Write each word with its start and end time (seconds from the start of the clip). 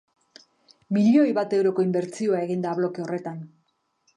Milioi 0.97 1.35
bat 1.39 1.53
euroko 1.57 1.85
inbertsioa 1.89 2.41
egingo 2.47 2.67
da 2.67 2.75
bloke 2.81 3.05
horretan. 3.05 3.45